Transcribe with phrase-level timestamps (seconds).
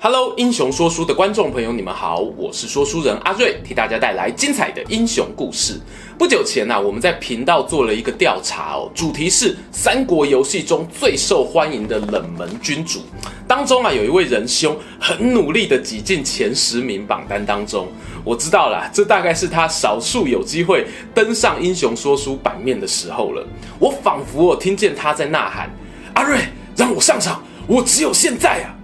[0.00, 5.74] Hello，英雄说书的观众朋友，你们好，我是说书人阿瑞，替大家带来精彩的英雄故事。
[6.16, 13.00] 不久前呢、啊，我们在频道做了一个调查哦，主题是三国游戏中最受欢迎的冷门君主。
[13.48, 17.88] 当中啊，有一位仁兄很努力的挤进前十名榜单当中。
[18.22, 23.44] 我知道了，这大概是他少数有机会登上英雄说书版面的时候了。
[23.80, 25.68] 我仿佛我听见他在呐喊
[26.14, 26.38] ：“阿瑞，
[26.76, 28.77] 让我上场，我只有现在啊！”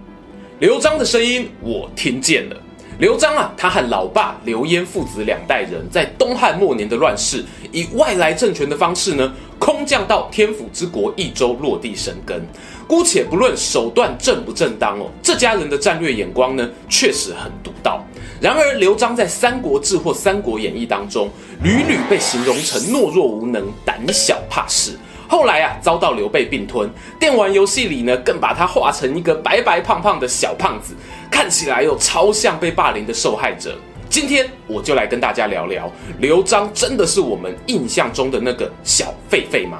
[0.59, 2.55] 刘璋的声音我听见了。
[2.97, 12.41] 刘璋啊，他和老爸刘焉父子两代人在东汉末年的乱世，以外来政权的方式呢，空降到天府之国益州落地生根。
[12.87, 18.01] 姑且不论手段正不正当哦，这家人的战略眼光呢，确实很独到。
[18.39, 21.29] 然而，刘璋在《三国志》或《三国演义》当中，
[21.61, 24.91] 屡屡被形容成懦弱无能、胆小怕事。
[25.27, 30.95] 后来啊，遭到刘备并吞，电玩游戏里呢，更把他画成一个白白胖胖的小胖子，
[31.31, 33.77] 看起来又超像被霸凌的受害者。
[34.07, 39.79] 今天我就来跟大家聊聊，刘璋真的是我们印象中的那个小狒狒吗？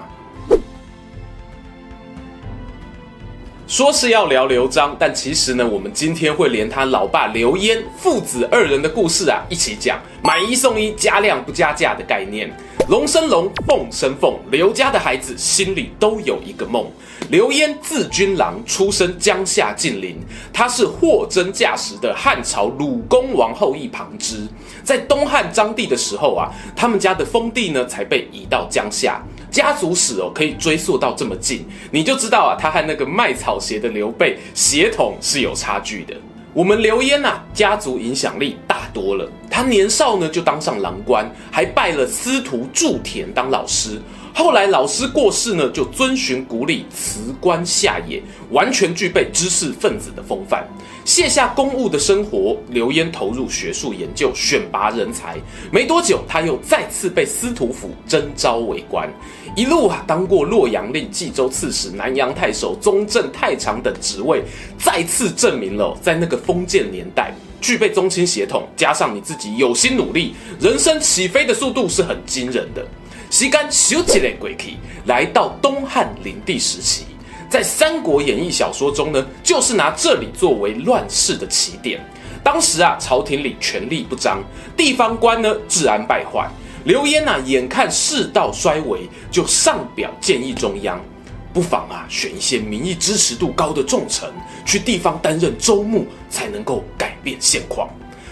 [3.75, 12.49] 说是要聊刘璋，但其实呢，我们今天会连他老爸刘焉父子二人的故事啊一起讲，买一送一，加量不加价的概念。
[12.87, 16.89] 龙生龙，凤生凤，刘家的孩子心里都有一个梦。
[17.29, 20.15] 刘焉字君郎，出生江夏晋陵，
[20.53, 24.47] 他是货真价实的汉朝鲁公王后裔旁支。
[24.85, 29.21] 在东汉章帝的时候啊，他们家的封地呢才被移到江夏。
[29.51, 36.13] 家族史哦，可以追溯到这么近，你就知道啊，他和那个卖草鞋的刘备血统是有差距的。
[36.53, 39.29] 我们刘焉呐，家族影响力大多了。
[39.49, 44.01] 他年少呢就当上郎官，还拜了司徒祝田当老师。
[44.37, 50.67] 后来老师过世呢，就遵循古礼辞官下野，完全具备知识分子的风范。
[51.05, 55.37] 卸下公务的生活，刘焉投入学术研究，选拔人才。
[55.71, 59.09] 没多久，他又再次被司徒府征召为官。
[59.55, 64.43] 一路啊，当过洛阳令、冀州刺史、南阳太守、宗正太常等职位，
[64.77, 72.85] 再次证明了在那个封建年代，具备宗亲血统，加上你自己有心努力，人生起飞的速度是很惊人的。
[73.35, 77.03] 时间咻一下过去，来到东汉灵帝时期，
[77.49, 81.99] 在《三国演义》小说中呢，就是拿这里作为乱世的起点。
[82.41, 84.41] 当时啊，朝廷里权力不彰，
[84.77, 86.49] 地方官呢治安败坏。
[86.85, 90.97] 刘焉呐，眼看世道衰微，就上表建议中央，
[91.53, 94.29] 不妨啊选一些民意支持度高的重臣
[94.65, 97.89] 去地方担任州牧，才能够改变现况。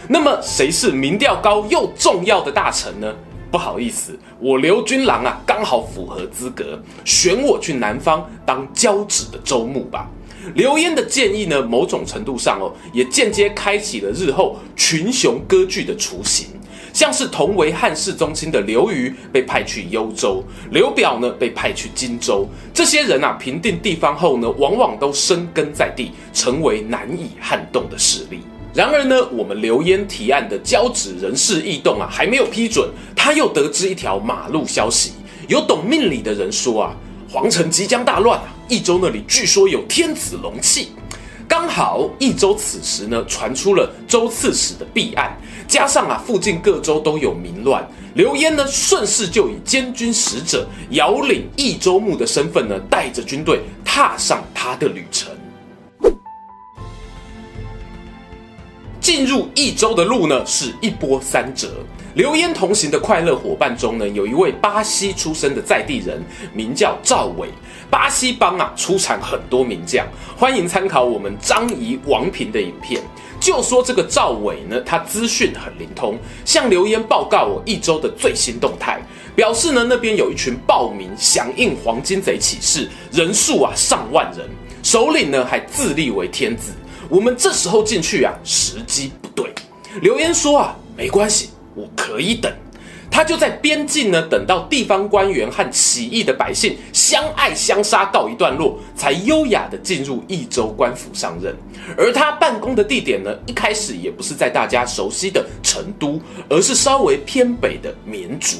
[0.08, 3.14] 那么谁是民调高又重要的大臣呢？
[3.54, 10.10] 不好意思，我刘君郎啊刚好符合资格，选我去南方当交趾的州牧吧。
[10.56, 16.48] 刘焉的建议呢，某种程度上哦，也间接开启了日后群雄割据的雏形。
[16.94, 22.48] 像是同为汉室宗亲的刘虞被派去幽州，刘表呢被派去荆州。
[22.74, 28.40] 这些人啊，平定地方后呢，往往都生根在地，成为难以撼动的势力。
[28.74, 35.12] 然而呢，我们刘焉提案的交趾人事异动啊，还没有批准，他又得知一条马路消息，
[35.48, 36.96] 有懂命理的人说啊，
[37.30, 40.90] 皇城即将大乱啊，益州那里据说有天子龙气。
[41.48, 55.30] 刚好益州此时呢传出了州刺史的弊案，加上啊附近各州都有民乱，刘焉呢顺势就以监军使者遥领益州牧的身份呢，带着军队踏上他的旅程。
[59.04, 61.68] 进入益州的路呢是一波三折。
[62.14, 67.50] 刘焉同行的快乐伙伴中呢，有一位巴西出生的在地人，名叫赵伟。
[67.90, 70.08] 巴西帮啊出产很多名将，
[70.38, 73.02] 欢迎参考我们张仪、王平的影片。
[73.42, 79.02] 就说这个赵伟呢，他资讯很灵通，向刘焉报告我益州的最新动态，
[79.36, 84.50] 表示呢那边有一群暴民响应黄金贼起事，人数啊上万人，
[84.82, 86.72] 首领呢还自立为天子。
[87.14, 89.46] 我们这时候进去啊，时机不对。
[90.02, 91.52] 刘焉说啊，没关系。
[91.76, 92.52] 我可以等，
[93.12, 101.56] 他就在边境呢，等到地方官员和起义的百姓相爱相杀告一段落，才优雅地进入益州官府上任。
[101.96, 106.20] 而他办公的地点呢，一开始也不是在大家熟悉的成都，
[106.50, 108.58] 而是稍微偏北的绵竹。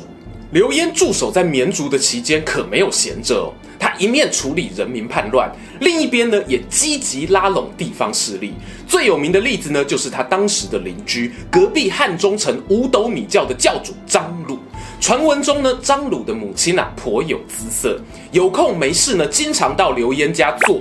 [0.54, 8.54] 刘焉驻守在绵竹的期间可没有闲着哦，他一面处理人民叛乱，另一边呢也积极拉拢地方势力。
[8.88, 14.60] 最有名的例子呢，就是他当时的邻居，隔壁汉中城五斗米教的教主张鲁。
[15.02, 18.00] 传闻中呢，张鲁的母亲啊颇有姿色，
[18.32, 20.80] 有空没事呢，经常到刘焉家坐、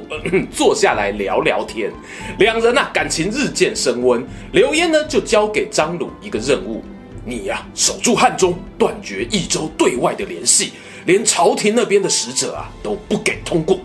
[0.51, 1.91] 坐下来聊聊天。
[2.39, 4.23] 两人啊感情日渐升温。
[4.53, 6.85] 刘焉呢就交给张鲁一个任务。
[7.25, 10.73] 你呀、守住汉中，断绝益州对外的联系，
[11.07, 13.79] 连朝廷那边的使者啊都不给通过，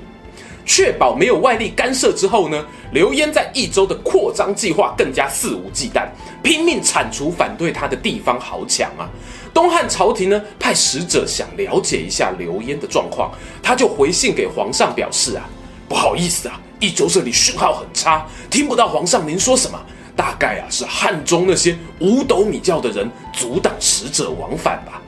[0.65, 6.07] 确保没有外力干涉之后呢，刘焉在益州的扩张计划更加肆无忌惮，
[6.41, 9.07] 拼命铲除反对他的地方豪强啊。
[9.53, 13.31] 东汉朝廷呢派使者想了解一下刘焉的状况，
[13.61, 15.47] 他就回信给皇上表示啊，
[15.87, 19.79] 不好意思啊，益州这里讯号很差，听不到皇上您说什么。
[20.17, 25.01] 大概啊是汉中那些五斗米教的人阻挡使者往返吧。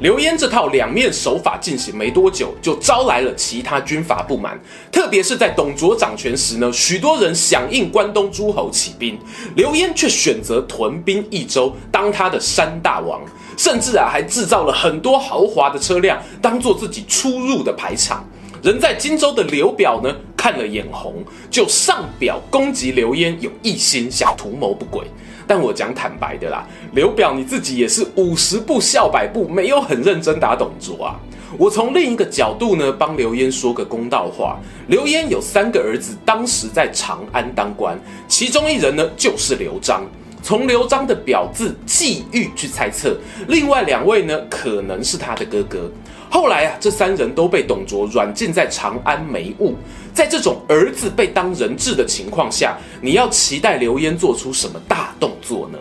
[0.00, 4.60] 刘焉这套两面手法进行没多久，就招来了其他军阀不满。
[4.92, 9.18] 特别是在董卓掌权时呢，许多人响应关东诸侯起兵，
[9.54, 13.22] 刘焉却选择屯兵益州，当他的山大王，
[13.56, 18.22] 甚至啊还制造了很多豪华的车辆，当做自己出入的排场。
[18.62, 20.14] 人在荆州的刘表呢，
[20.46, 25.04] 看了眼红，就上表攻击刘焉有异心，想图谋不轨。
[25.44, 31.18] 但我讲坦白的啦，刘表你自己也是五十步笑百步，没有很认真打董卓啊。
[31.58, 34.60] 我从另一个角度呢，帮刘焉说个公道话。
[34.86, 40.04] 刘焉有三个儿子，当时在长安当官，其中一人呢就是刘璋。
[40.46, 45.90] 从刘璋的表字季玉去猜测，另外两位呢可能是他的哥哥。
[46.30, 49.74] 后来啊，这三人都被董卓软禁在长安没务。
[50.14, 55.78] 在这种儿子被当人质的情况下，你要期待刘焉做出什么大动作呢？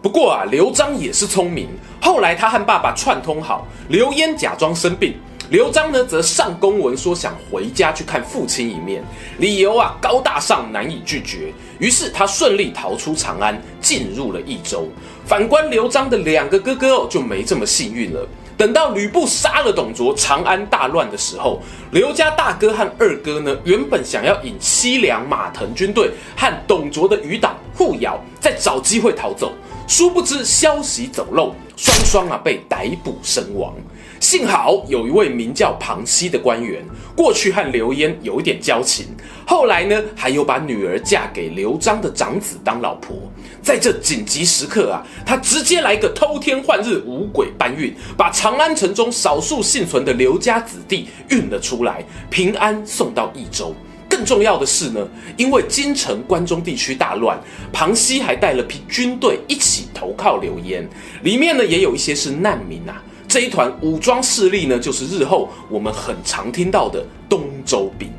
[0.00, 1.68] 不过啊，刘璋也是聪明。
[2.00, 5.14] 后来他和爸爸串通好，刘焉假装生病，
[5.50, 9.02] 刘璋呢则上公文说想回家去看父亲一面，
[9.38, 11.52] 理由啊高大上难以拒绝。
[11.80, 14.88] 于是他顺利逃出长安，进入了益州。
[15.26, 18.24] 反观刘璋的两个哥哥哦，就没这么幸运了。
[18.56, 21.60] 等到吕布杀了董卓，长安大乱的时候，
[21.90, 29.52] 刘家大哥和二哥呢，原本想要引西凉马腾军队和董卓的余党互咬，再找机会逃走，
[29.90, 33.74] 殊不知消息走漏，双双啊被逮捕身亡。
[34.20, 36.80] 幸好有一位名叫庞熙的官员，
[37.16, 39.06] 过去和刘焉有一点交情，
[39.44, 43.16] 后来呢，还有把女儿嫁给刘璋的长子当老婆。
[43.60, 53.74] 在这紧急时刻啊，他直接来个偷天换日、五鬼搬运，把长安城中少数幸存的刘家子弟运了出来，平安送到益州。
[54.20, 55.00] 更重要的是呢，
[55.38, 57.40] 因为京城关中地区大乱，
[57.72, 60.86] 庞熙还带了批军队一起投靠刘焉，
[61.22, 63.02] 里面呢也有一些是难民啊。
[63.26, 68.10] 这一团武装势力呢，就是日后我们很常听到的东周兵。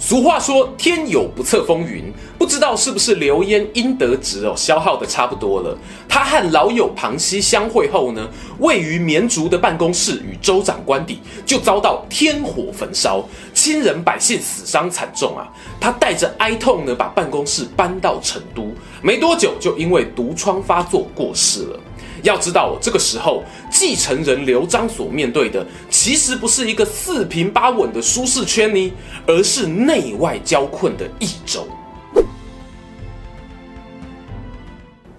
[0.00, 2.04] 俗话说“天有不测风云”，
[2.38, 5.76] 不知道是不是刘焉阴德值哦消耗的差不多了。
[6.08, 8.28] 他和老友庞熙相会后呢，
[8.60, 13.28] 位于绵竹的办公室与州长官邸就遭到天火焚烧，
[13.68, 15.46] 亲人百姓死伤惨重啊。
[15.78, 18.72] 他带着哀痛呢，把办公室搬到成都，
[19.02, 21.78] 没多久就因为毒疮发作过世了。
[22.22, 28.92] 要知道，这个时候继承人刘璋所面对的，其实不是一个四平八稳的舒适圈呢，
[29.26, 31.68] 而是内外交困的益州。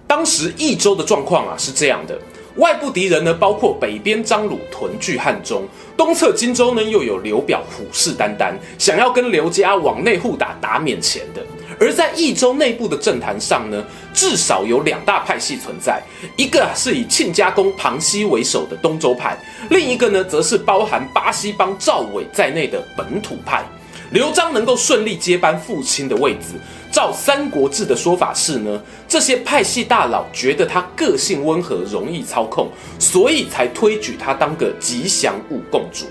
[0.08, 2.18] 当时益州的状况啊是这样的：
[2.60, 11.42] 外部敌人呢，包括北边张鲁屯聚汉中，东侧荆州呢又有刘表虎视眈眈，想要跟刘家往内互打，打免钱的。
[11.80, 16.02] 而在益州内部的政坛上呢，至少有两大派系存在，
[16.36, 19.38] 一个是以亲家公庞熙为首的东周派，
[19.70, 23.64] 另一个呢，则是包含巴西帮赵伟在内的本土派。
[24.10, 26.54] 刘璋能够顺利接班父亲的位子，
[26.90, 36.06] 照《三国志》的说法是呢，这些派系大佬觉得他个性温和，容易操控，所以才推举他当个吉祥物共主。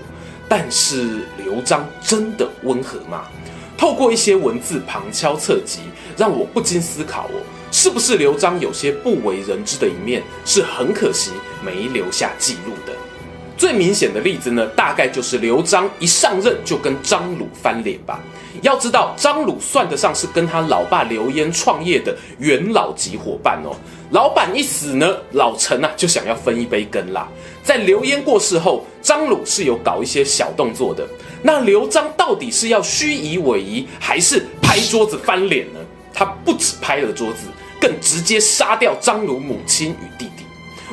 [0.48, 3.24] 但是刘璋真的温和吗？
[3.76, 5.80] 透过一些文字旁敲侧击，
[6.16, 7.36] 让我不禁思考哦，
[7.70, 12.89] 是不是刘璋有些不为人知的一面，是很可惜没留下记录的？
[13.60, 18.18] 最明显的例子呢，大概就是刘璋一上任就跟张鲁翻脸吧。
[18.62, 23.76] 要知道，张鲁算得上是跟他老爸刘焉创业的元老级伙伴哦。
[24.12, 27.28] 老板一死呢，老陈啊就想要分一杯羹啦。
[27.62, 31.06] 在刘焉过世后，张鲁是有搞一些小动作的。
[31.42, 35.80] 那刘璋到底是要虚以委蛇，还是拍桌子翻脸呢？
[36.14, 37.48] 他不止拍了桌子，
[37.78, 40.39] 更直接杀掉张鲁母亲与弟弟。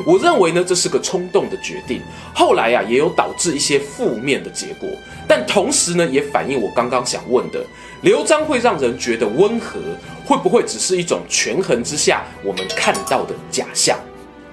[0.05, 2.01] 我认为呢，这是个冲动的决定。
[2.33, 4.89] 后来啊，也有导致一些负面的结果。
[5.27, 7.65] 但同时呢，也反映我刚刚想问的：
[8.01, 9.79] 刘璋会让人觉得温和，
[10.25, 13.97] 会不会只是一种权衡之下我们看到的假象？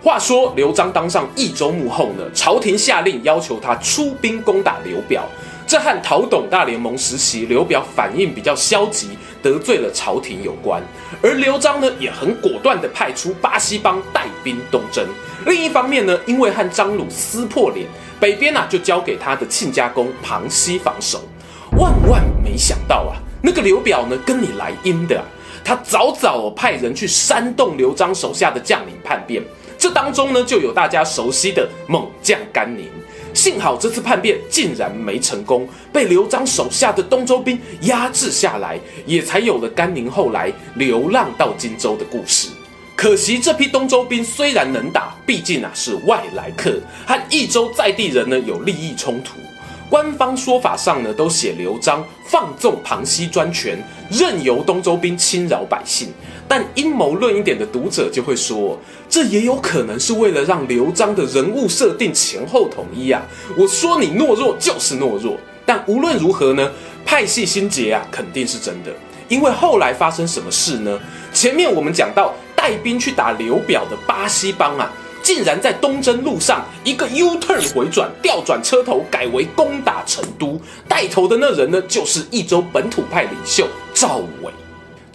[0.02, 5.26] 话说刘璋当上益州牧后呢，朝廷下令要求他出兵攻打刘表。
[5.66, 9.08] 这和讨董大联盟时期刘表反应比较消极，
[9.42, 10.82] 得罪了朝廷有关。
[11.22, 15.06] 而刘璋呢，也很果断地派出巴西帮带兵东征。
[15.46, 17.86] 另一方面呢，因为和张鲁撕破脸，
[18.20, 21.22] 北边啊就交给他的亲家公庞熙防守。
[21.78, 25.24] 万万没想到啊，那个刘表呢，跟你来阴的啊，
[25.64, 29.42] 他早早派人去煽动刘璋手下的将领叛变。
[29.78, 32.88] 这当中呢，就有大家熟悉的猛将甘宁。
[33.34, 42.48] 幸好这次叛变竟然没成功，被刘璋手下的东周兵压制下来，也才有了甘宁后来流浪到荆州的故事。
[42.96, 49.34] 可惜这批东周兵虽然能打，毕竟啊是外来客，和益州在地人呢有利益冲突。
[49.90, 53.76] 官方说法上呢都写刘璋放纵庞熙专权，
[54.10, 56.08] 任由东周兵侵扰百姓。
[56.56, 63.20] 但阴谋论一点的读者就会说，这也有可能是为了让刘璋的人物设定前后统一啊！
[63.58, 65.36] 我说你懦弱就是懦弱。
[65.66, 66.70] 但无论如何呢，
[67.04, 68.92] 派系心结啊肯定是真的。
[69.26, 70.96] 因为后来发生什么事呢？
[71.32, 74.88] 前面我们讲到带兵去打刘表的巴西帮啊，
[75.24, 80.60] 竟然在东征路上一个 U turn 回转，调转车头改为攻打成都。
[80.86, 84.52] 带头的那人呢，就是益州本土派领袖赵伟。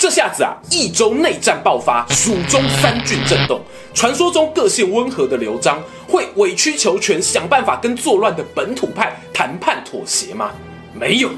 [0.09, 3.61] 这下子啊，益州内战爆发，蜀中三郡震动。
[3.93, 10.49] 传说中个性温和的刘璋会委曲求全，想办法跟作乱的本土派谈判妥协吗？
[10.95, 11.29] 没有，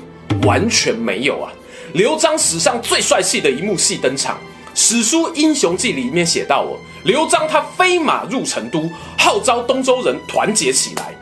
[0.44, 1.52] 完全没有啊！
[1.92, 4.38] 刘璋史上最帅气的一幕戏登场，
[4.74, 11.14] 史书《英雄记》里面写到哦，刘璋他飞马入成都，号召东周人团结起来。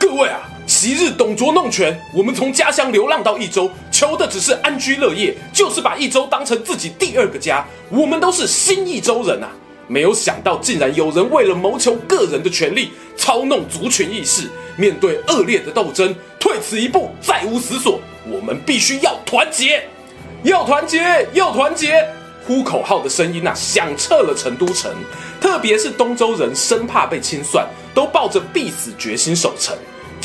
[0.00, 0.40] 各位啊！
[0.68, 7.66] 昔日董卓弄权，我们从家乡流浪到益州，求的只是安居乐业，就是把益州当成自己第二个家。
[7.88, 9.48] 我们都是新益州人啊！
[9.86, 14.46] 没有想到，竟然有人为了谋求个人的权利，操弄族群意识。
[14.76, 17.98] 面对恶劣的斗争，退此一步，再无死所。
[18.30, 19.88] 我们必须要团结，
[20.42, 22.06] 要团结，要团结！
[22.46, 24.94] 呼口号的声音啊，响彻了成都城。
[25.40, 29.74] 特别是东周人，生怕被清算，都抱着必死决心守城。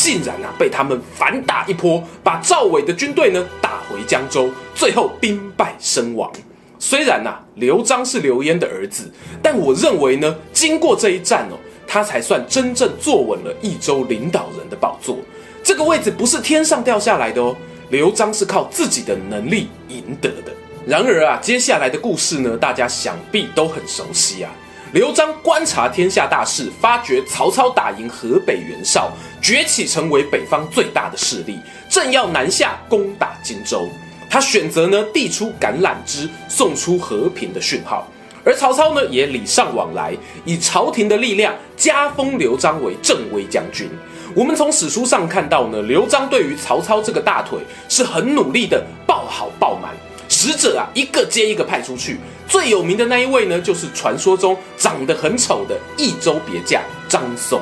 [0.03, 6.29] 竟然啊，被他们反打一波，把赵伟的军队呢打回江州，最后兵败身亡。
[6.77, 9.09] 虽然啊，刘璋是刘焉的儿子，
[9.41, 11.55] 但我认为呢，经过这一战哦，
[11.87, 15.17] 他才算真正坐稳了益州领导人的宝座。
[15.63, 17.55] 这个位置不是天上掉下来的哦，
[17.89, 20.51] 刘璋是靠自己的能力赢得的。
[20.85, 24.51] 然而啊，接下来的故事呢，大家想必都很熟悉啊。
[24.93, 31.59] 刘璋观察天下大势，发觉曹操打赢河北袁绍，崛起成为北方最大的势力，
[31.89, 33.89] 正要南下攻打荆州。
[34.29, 38.07] 他选择呢递出橄榄枝，送出和平的讯号。
[38.45, 43.89] 而曹操呢也礼尚往来，以朝廷的力量加封刘璋为镇威将军。
[44.35, 47.57] 我们从史书上看到呢，刘璋对于曹操这个大腿
[47.89, 49.91] 是很努力的抱好抱满。
[50.33, 52.17] 使者啊，一个接一个派出去。
[52.47, 57.61] 最有名的那一位呢，就是传说中长得很丑的益州别驾张松。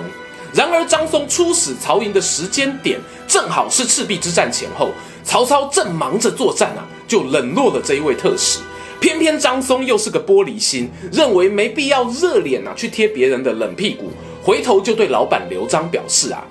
[0.54, 2.98] 然而，张松出使曹营的时间点，
[3.28, 4.92] 正好是赤壁之战前后，
[5.24, 8.60] 曹操正忙着作战啊，就冷落了这一位特使。
[9.02, 14.12] 偏偏张松又是个玻璃心，认为没必要热脸啊去贴别人的冷屁股，
[14.42, 16.46] 回头就对老板刘璋表示啊，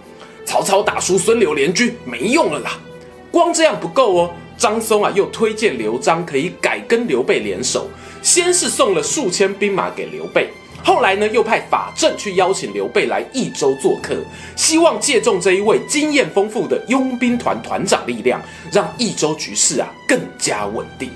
[0.44, 2.78] 曹操打输孙刘联军没用了啦。
[3.30, 4.30] 光这样不够哦。
[4.60, 7.88] 张松啊，又推荐刘璋可以改跟刘备联手。
[8.20, 10.50] 先是送了数千兵马给刘备，
[10.84, 14.14] 后来呢，又派法正去邀请刘备来益州做客，
[14.56, 18.38] 希望借重这一位经验丰富的佣兵团团长力量，
[18.70, 21.08] 让益州局势啊更加稳定。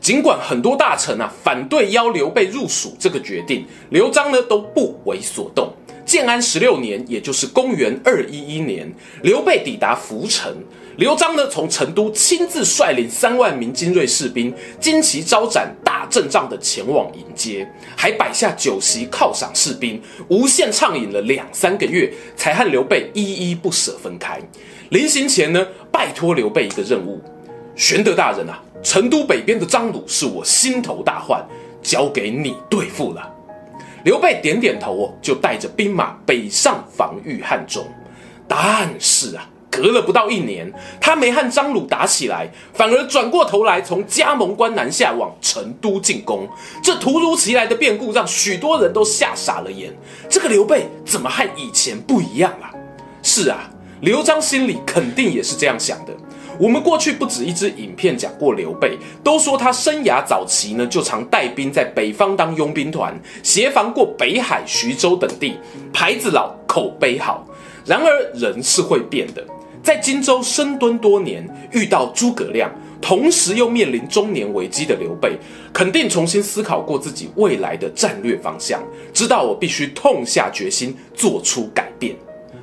[0.00, 5.72] 尽管很多大臣啊反对邀刘备入蜀这个决定，刘璋呢都不为所动。
[6.12, 8.86] 建安十六年，也就是公元二一一年，
[9.22, 10.54] 刘备抵达涪城，
[10.98, 17.66] 刘璋呢从成都亲自率领三万名精锐士兵，旌旗招展，大阵仗的前往迎接，
[17.96, 24.38] 还摆下酒席犒赏士兵，无限畅饮了两三个月，才和刘备依依不舍分开。
[24.90, 27.22] 临行前呢，拜托刘备一个任务：
[27.74, 31.42] 玄德大人啊，成都北边的张鲁是我心头大患，
[31.82, 33.34] 交给你对付了。
[34.04, 37.86] 刘备点点头，就带着兵马北上防御汉中。
[38.48, 46.48] 但是啊，隔了不到一年，他没和张鲁打起来，反而转过头来从加盟关南下往成都进攻。
[46.82, 49.92] 这突如其来的变故让许多人都吓傻了眼。
[50.28, 52.70] 这个刘备怎么和以前不一样了？
[53.22, 56.12] 是啊，刘璋心里肯定也是这样想的。
[56.62, 65.56] 我们过去不止一支影片讲过刘备，都说他生涯早期呢就常带兵在北方当佣兵团，协防过北海、徐州等地，
[65.92, 67.44] 牌子老，口碑好。
[67.84, 69.44] 然而人是会变的。
[69.82, 75.36] 在荆州深蹲多年，遇到诸葛亮，同时又面临中年危机的刘备，
[75.72, 78.80] 肯定重新思考过自己未来的战略方向，
[79.12, 82.14] 知道我必须痛下决心做出改变。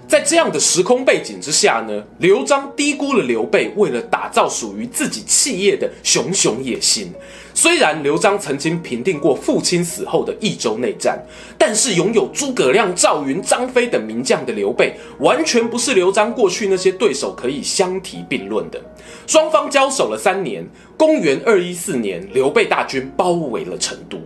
[0.09, 7.13] 在这样的时空背景之下呢，刘璋低估了刘备为了打造属于自己企业的熊熊野心。
[7.53, 11.23] 虽然刘璋曾经平定过父亲死后的益州内战，
[11.59, 18.81] 但是拥有诸葛亮、赵云、张飞等名将的刘备，完全不是刘璋过去那些对手可以相提并论的。
[19.27, 24.17] 双方交手了三年，公元二一四年，刘备大军包围了成都。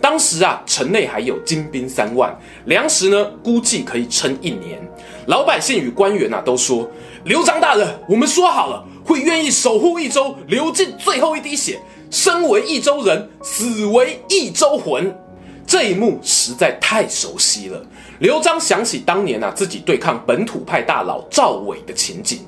[0.00, 4.80] 当时啊，城内还有精兵三万，粮食呢，估计可以撑一年。
[5.28, 6.90] 老百姓与官员啊，都说
[7.24, 11.78] 刘璋大人，我们说好了，会愿意守护益州，流尽最后一滴血。
[12.10, 15.14] 生为益州人，死为益州魂，
[15.66, 17.78] 这一幕实在太熟悉了。
[18.20, 22.38] 刘璋想起当年啊，自己对抗本土派大佬赵伟的情景。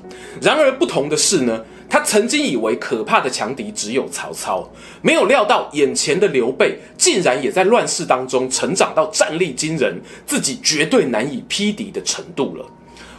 [0.41, 4.65] 然而不同的是呢，他曾经以为可怕的强敌只有曹操，
[5.01, 12.65] 没有料到眼前的刘备竟然也在乱世当中成长到战力惊人、自己绝对难以匹敌的程度了。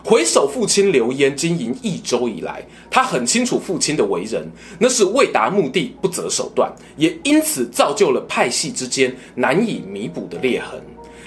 [0.03, 10.83] 回首父亲刘焉经营益州以来，他很清楚父亲的为人，那是为达目的不择手段，也因此造就了派系之间难以弥补的裂痕。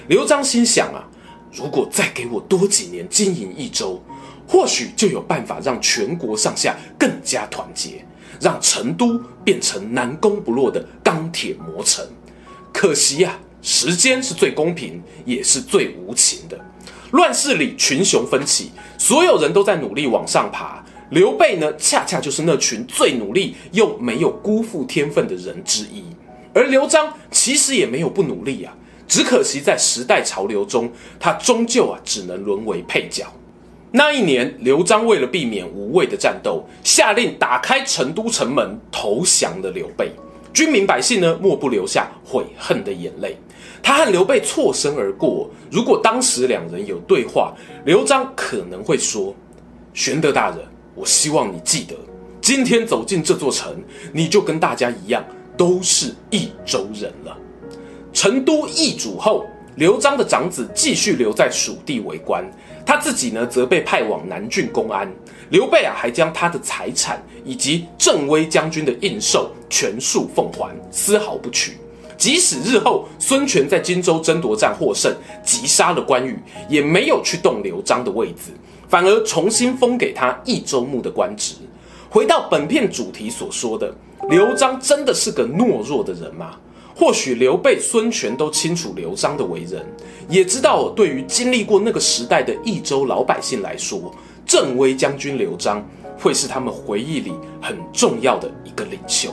[0.08, 1.06] 刘璋心想啊，
[1.52, 4.02] 如果再给我多几年经营益州，
[4.48, 8.04] 或许就有办法让全国上下更加团结，
[8.40, 12.04] 让成都变成南攻不落的钢铁魔城。
[12.72, 16.58] 可惜呀，时间是最公平，也是最无情的。
[17.12, 20.84] 乱世里群雄纷起，所有人都在努力往上爬。
[21.10, 26.04] 刘备呢，恰恰就是那群最努力又没有辜负天分的人之一。
[26.52, 28.74] 而刘璋其实也没有不努力啊，
[29.06, 33.24] 只可惜在时代潮流中，他终究啊只能沦为配角。
[33.92, 40.10] 那一年，刘璋为了避免无谓的战斗，下令打开成都城门，投降了刘备。
[40.52, 43.36] 军民百姓呢，莫不流下悔恨的眼泪。
[43.82, 49.34] 他和刘备错身而过，如果当时两人有对话，刘璋可能会说
[49.94, 50.58] ：“玄德大人，
[50.94, 51.94] 我希望你记得，
[52.40, 53.76] 今天走进这座城，
[54.12, 55.24] 你就跟大家一样，
[55.56, 57.36] 都是益州人了。”
[58.12, 59.44] 成都易主后，
[59.76, 62.42] 刘璋的长子继续留在蜀地为官，
[62.86, 65.12] 他自己呢，则被派往南郡公安。
[65.50, 71.76] 刘备啊，还将他的财产以及镇威将军的印绶全数奉还，丝毫不取。
[72.16, 78.52] 即使日后孙权在荆州争夺战获胜，击杀了关羽，也没有去动刘璋的位子，
[78.88, 81.56] 反而重新封给他益州牧的官职。
[82.08, 83.92] 回到本片主题所说的，
[84.30, 86.56] 刘璋真的是个懦弱的人吗？
[86.98, 89.84] 或许刘备、孙权都清楚刘璋的为人，
[90.30, 94.10] 也知道对于经历过那个时代的益州老百姓来说，
[94.46, 95.86] 镇威将军刘璋
[96.18, 99.30] 会是他们回忆里很重要的一个领袖。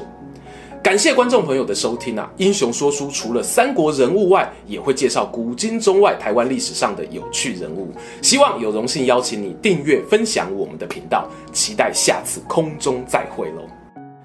[0.84, 2.30] 感谢观众朋友的收听啊！
[2.36, 7.94] 英雄说书除了三国人物外，也会介绍古今中外台湾历史上的有趣人物。
[8.22, 13.83] 希望有荣幸邀请你订阅分享我们的频道，期待下次空中再会喽！